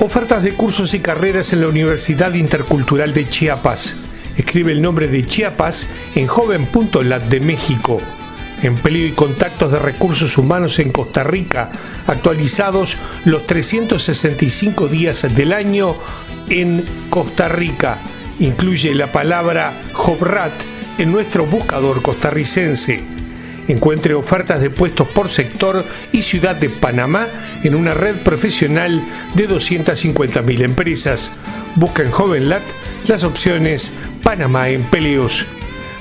Ofertas 0.00 0.42
de 0.42 0.54
cursos 0.54 0.94
y 0.94 1.00
carreras 1.00 1.52
en 1.52 1.60
la 1.60 1.68
Universidad 1.68 2.34
Intercultural 2.34 3.14
de 3.14 3.28
Chiapas. 3.28 3.96
Escribe 4.36 4.72
el 4.72 4.82
nombre 4.82 5.08
de 5.08 5.24
Chiapas 5.24 5.86
en 6.14 6.26
joven.lat 6.26 7.22
de 7.24 7.40
México 7.40 7.98
empleo 8.62 9.06
y 9.06 9.12
contactos 9.12 9.72
de 9.72 9.78
recursos 9.78 10.38
humanos 10.38 10.78
en 10.78 10.90
Costa 10.90 11.24
Rica, 11.24 11.70
actualizados 12.06 12.96
los 13.24 13.46
365 13.46 14.88
días 14.88 15.26
del 15.34 15.52
año 15.52 15.96
en 16.48 16.84
Costa 17.10 17.48
Rica. 17.48 17.98
Incluye 18.40 18.94
la 18.94 19.10
palabra 19.10 19.72
Jobrat 19.92 20.52
en 20.98 21.12
nuestro 21.12 21.46
buscador 21.46 22.02
costarricense. 22.02 23.11
Encuentre 23.68 24.14
ofertas 24.14 24.60
de 24.60 24.70
puestos 24.70 25.08
por 25.08 25.30
sector 25.30 25.84
y 26.10 26.22
ciudad 26.22 26.56
de 26.56 26.68
Panamá 26.68 27.26
en 27.62 27.74
una 27.74 27.94
red 27.94 28.16
profesional 28.16 29.02
de 29.34 29.48
250.000 29.48 30.62
empresas. 30.62 31.32
Busca 31.76 32.02
en 32.02 32.10
JovenLat 32.10 32.62
las 33.08 33.22
opciones 33.24 33.92
Panamá 34.22 34.68
Empleos. 34.68 35.46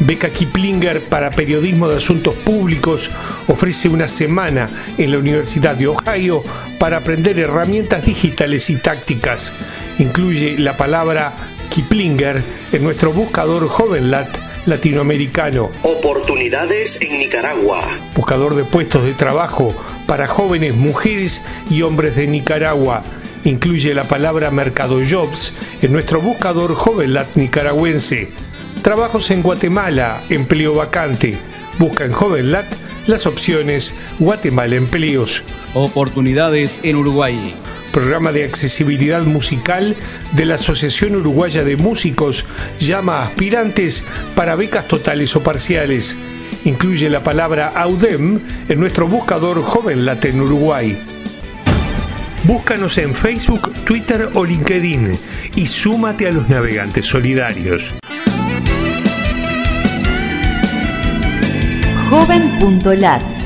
Beca 0.00 0.28
Kiplinger 0.28 1.00
para 1.00 1.30
Periodismo 1.30 1.88
de 1.88 1.96
Asuntos 1.96 2.34
Públicos 2.34 3.10
ofrece 3.48 3.88
una 3.88 4.08
semana 4.08 4.68
en 4.98 5.10
la 5.10 5.18
Universidad 5.18 5.74
de 5.74 5.86
Ohio 5.86 6.42
para 6.78 6.98
aprender 6.98 7.38
herramientas 7.38 8.04
digitales 8.04 8.68
y 8.68 8.76
tácticas. 8.76 9.52
Incluye 9.98 10.58
la 10.58 10.76
palabra 10.76 11.32
Kiplinger 11.70 12.42
en 12.72 12.84
nuestro 12.84 13.12
buscador 13.12 13.68
JovenLat 13.68 14.45
latinoamericano. 14.66 15.70
Oportunidades 15.82 17.00
en 17.00 17.18
Nicaragua. 17.18 17.82
Buscador 18.14 18.54
de 18.54 18.64
puestos 18.64 19.04
de 19.04 19.14
trabajo 19.14 19.74
para 20.06 20.28
jóvenes 20.28 20.74
mujeres 20.74 21.42
y 21.70 21.82
hombres 21.82 22.16
de 22.16 22.26
Nicaragua. 22.26 23.02
Incluye 23.44 23.94
la 23.94 24.04
palabra 24.04 24.50
Mercado 24.50 25.00
Jobs 25.08 25.52
en 25.80 25.92
nuestro 25.92 26.20
buscador 26.20 26.74
JovenLat 26.74 27.36
nicaragüense. 27.36 28.30
Trabajos 28.82 29.30
en 29.30 29.42
Guatemala, 29.42 30.22
empleo 30.30 30.74
vacante. 30.74 31.36
Busca 31.78 32.04
en 32.04 32.12
JovenLat 32.12 32.66
las 33.06 33.26
opciones 33.26 33.94
Guatemala 34.18 34.74
Empleos. 34.76 35.42
Oportunidades 35.74 36.80
en 36.82 36.96
Uruguay. 36.96 37.54
Programa 37.96 38.30
de 38.30 38.44
accesibilidad 38.44 39.22
musical 39.22 39.96
de 40.32 40.44
la 40.44 40.56
Asociación 40.56 41.16
Uruguaya 41.16 41.64
de 41.64 41.78
Músicos 41.78 42.44
llama 42.78 43.20
a 43.20 43.24
aspirantes 43.24 44.04
para 44.34 44.54
becas 44.54 44.86
totales 44.86 45.34
o 45.34 45.42
parciales. 45.42 46.14
Incluye 46.66 47.08
la 47.08 47.24
palabra 47.24 47.68
AUDEM 47.68 48.40
en 48.68 48.80
nuestro 48.80 49.08
buscador 49.08 49.62
JovenLat 49.62 50.26
en 50.26 50.42
Uruguay. 50.42 51.02
Búscanos 52.44 52.98
en 52.98 53.14
Facebook, 53.14 53.72
Twitter 53.86 54.28
o 54.34 54.44
LinkedIn 54.44 55.18
y 55.54 55.64
súmate 55.64 56.28
a 56.28 56.32
los 56.32 56.50
navegantes 56.50 57.06
solidarios. 57.06 57.82
joven.lat. 62.10 63.45